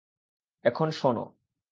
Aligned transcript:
এখন, 0.63 0.91
শোনো। 0.91 1.25